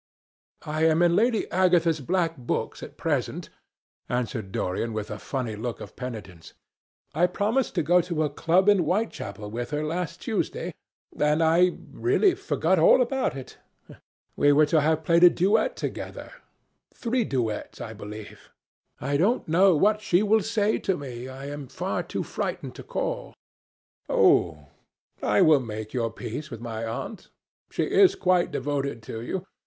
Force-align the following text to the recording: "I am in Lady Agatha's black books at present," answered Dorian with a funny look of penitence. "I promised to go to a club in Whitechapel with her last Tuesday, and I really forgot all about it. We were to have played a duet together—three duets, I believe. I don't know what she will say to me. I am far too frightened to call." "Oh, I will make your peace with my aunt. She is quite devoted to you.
"I 0.65 0.85
am 0.85 1.03
in 1.03 1.15
Lady 1.15 1.47
Agatha's 1.51 1.99
black 1.99 2.35
books 2.35 2.81
at 2.81 2.97
present," 2.97 3.51
answered 4.09 4.51
Dorian 4.51 4.93
with 4.93 5.11
a 5.11 5.19
funny 5.19 5.55
look 5.55 5.79
of 5.79 5.95
penitence. 5.95 6.53
"I 7.13 7.27
promised 7.27 7.75
to 7.75 7.83
go 7.83 8.01
to 8.01 8.23
a 8.23 8.29
club 8.31 8.67
in 8.67 8.79
Whitechapel 8.79 9.51
with 9.51 9.69
her 9.69 9.83
last 9.83 10.19
Tuesday, 10.19 10.73
and 11.15 11.43
I 11.43 11.77
really 11.91 12.33
forgot 12.33 12.79
all 12.79 12.99
about 12.99 13.35
it. 13.35 13.59
We 14.35 14.51
were 14.51 14.65
to 14.65 14.81
have 14.81 15.03
played 15.03 15.23
a 15.23 15.29
duet 15.29 15.75
together—three 15.75 17.23
duets, 17.23 17.79
I 17.79 17.93
believe. 17.93 18.49
I 18.99 19.17
don't 19.17 19.47
know 19.47 19.77
what 19.77 20.01
she 20.01 20.23
will 20.23 20.41
say 20.41 20.79
to 20.79 20.97
me. 20.97 21.27
I 21.27 21.45
am 21.45 21.67
far 21.67 22.01
too 22.01 22.23
frightened 22.23 22.73
to 22.73 22.83
call." 22.83 23.35
"Oh, 24.09 24.69
I 25.21 25.43
will 25.43 25.59
make 25.59 25.93
your 25.93 26.11
peace 26.11 26.49
with 26.49 26.59
my 26.59 26.87
aunt. 26.87 27.29
She 27.69 27.83
is 27.83 28.15
quite 28.15 28.49
devoted 28.49 29.03
to 29.03 29.21
you. 29.21 29.45